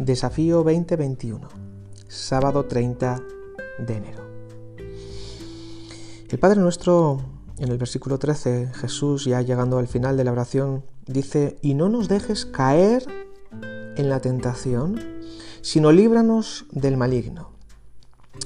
[0.00, 1.46] Desafío 2021,
[2.08, 3.22] sábado 30
[3.86, 4.24] de enero.
[6.30, 7.20] El Padre nuestro,
[7.58, 11.90] en el versículo 13, Jesús, ya llegando al final de la oración, dice, y no
[11.90, 13.04] nos dejes caer
[13.98, 14.98] en la tentación,
[15.60, 17.50] sino líbranos del maligno.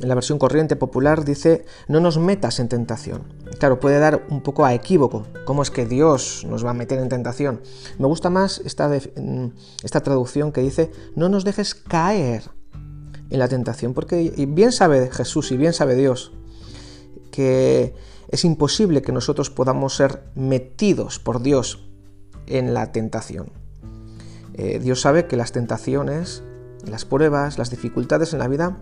[0.00, 3.22] En la versión corriente popular dice, no nos metas en tentación.
[3.58, 5.26] Claro, puede dar un poco a equívoco.
[5.44, 7.60] ¿Cómo es que Dios nos va a meter en tentación?
[7.98, 12.42] Me gusta más esta, mm, esta traducción que dice, no nos dejes caer
[13.30, 16.32] en la tentación, porque bien sabe Jesús y bien sabe Dios
[17.34, 17.94] que
[18.28, 21.88] es imposible que nosotros podamos ser metidos por Dios
[22.46, 23.50] en la tentación.
[24.54, 26.44] Eh, Dios sabe que las tentaciones,
[26.86, 28.78] las pruebas, las dificultades en la vida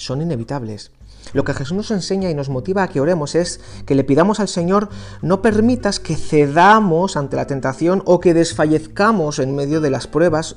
[0.00, 0.90] son inevitables.
[1.32, 4.40] Lo que Jesús nos enseña y nos motiva a que oremos es que le pidamos
[4.40, 4.88] al Señor
[5.22, 10.56] no permitas que cedamos ante la tentación o que desfallezcamos en medio de las pruebas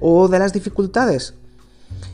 [0.00, 1.34] o de las dificultades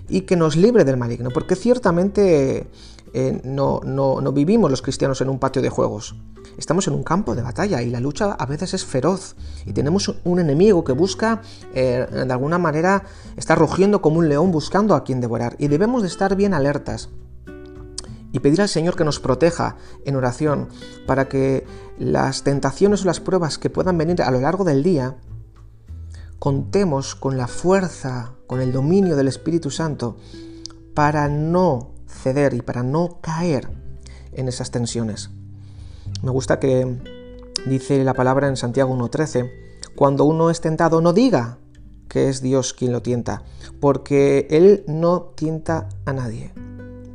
[0.08, 2.68] y que nos libre del maligno, porque ciertamente
[3.12, 6.16] eh, no, no vivimos los cristianos en un patio de juegos.
[6.58, 10.14] Estamos en un campo de batalla y la lucha a veces es feroz y tenemos
[10.24, 11.42] un enemigo que busca,
[11.74, 13.04] eh, de alguna manera,
[13.36, 17.10] está rugiendo como un león buscando a quien devorar y debemos de estar bien alertas
[18.32, 20.68] y pedir al Señor que nos proteja en oración
[21.06, 21.66] para que
[21.98, 25.16] las tentaciones o las pruebas que puedan venir a lo largo del día
[26.38, 30.16] contemos con la fuerza, con el dominio del Espíritu Santo
[30.94, 33.68] para no ceder y para no caer
[34.32, 35.30] en esas tensiones.
[36.22, 36.96] Me gusta que
[37.66, 39.50] dice la palabra en Santiago 1.13,
[39.94, 41.58] cuando uno es tentado no diga
[42.08, 43.42] que es Dios quien lo tienta,
[43.80, 46.52] porque Él no tienta a nadie.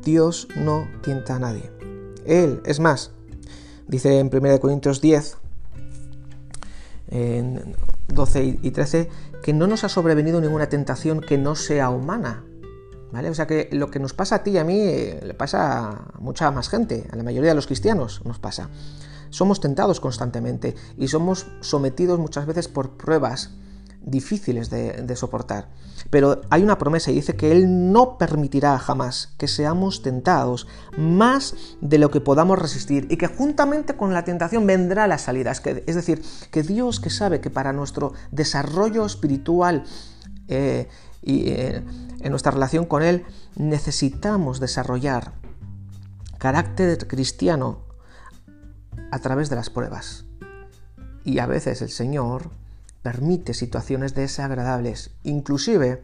[0.04, 1.72] Dios no tienta a nadie.
[2.26, 3.12] Él, es más,
[3.88, 5.38] dice en 1 Corintios 10,
[7.10, 7.76] en
[8.14, 9.09] 12 y 13,
[9.42, 12.46] que no nos ha sobrevenido ninguna tentación que no sea humana.
[13.12, 13.30] ¿Vale?
[13.30, 15.90] O sea que lo que nos pasa a ti y a mí eh, le pasa
[15.90, 18.69] a mucha más gente, a la mayoría de los cristianos nos pasa.
[19.30, 23.52] Somos tentados constantemente y somos sometidos muchas veces por pruebas
[24.03, 25.69] difíciles de, soportar.
[26.09, 30.67] Pero hay una promesa y dice que Él no permitirá jamás que seamos tentados
[30.97, 35.51] más de lo que podamos resistir y que juntamente con la tentación vendrá la salida.
[35.51, 39.84] Es, decir, que Dios que sabe que para nuestro desarrollo espiritual
[40.47, 40.88] eh,
[41.22, 41.83] y eh,
[42.22, 43.25] en nuestra relación con Él
[43.56, 45.33] necesitamos desarrollar
[46.39, 47.85] carácter cristiano
[49.12, 50.25] a través de las pruebas.
[51.23, 52.50] Y a veces el Señor
[53.01, 55.12] permite situaciones desagradables.
[55.23, 56.03] Inclusive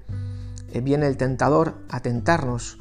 [0.72, 2.80] eh, viene el tentador a tentarnos,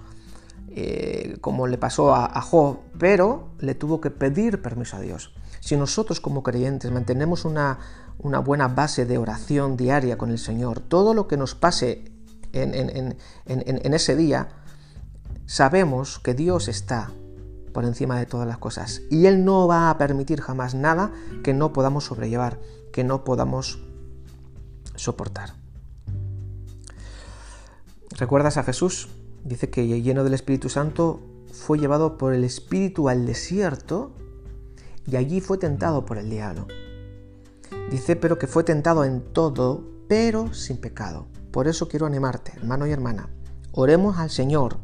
[0.71, 5.33] eh, como le pasó a, a Job, pero le tuvo que pedir permiso a Dios.
[5.61, 7.79] Si nosotros como creyentes mantenemos una,
[8.19, 12.05] una buena base de oración diaria con el Señor, todo lo que nos pase
[12.53, 14.49] en, ese día,
[15.47, 17.11] sabemos que Dios está
[17.73, 21.13] por encima de todas las cosas y Él no va a permitir jamás nada
[21.45, 22.59] que no podamos sobrellevar,
[22.93, 23.85] que no podamos
[24.97, 25.55] soportar.
[28.19, 29.09] ¿Recuerdas a Jesús?
[29.45, 31.21] Dice que lleno del Espíritu Santo
[31.53, 34.13] fue llevado por el Espíritu al desierto
[35.07, 36.67] y allí fue tentado por el diablo.
[37.91, 41.27] Dice pero que fue tentado en todo, pero sin pecado.
[41.51, 43.29] Por eso quiero animarte, hermano y hermana.
[43.73, 44.79] Oremos al Señor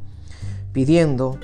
[0.73, 1.39] pidiendo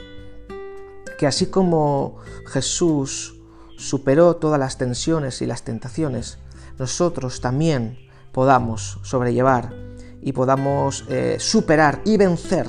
[1.18, 3.40] que así como Jesús
[3.76, 6.38] superó todas las tensiones y las tentaciones,
[6.78, 7.98] nosotros también
[8.32, 9.74] podamos sobrellevar
[10.20, 12.66] y podamos eh, superar y vencer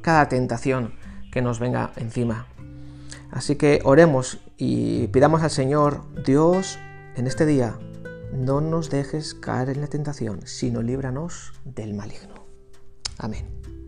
[0.00, 0.94] cada tentación
[1.32, 2.46] que nos venga encima.
[3.30, 6.78] Así que oremos y pidamos al Señor, Dios,
[7.16, 7.78] en este día,
[8.32, 12.46] no nos dejes caer en la tentación, sino líbranos del maligno.
[13.18, 13.83] Amén.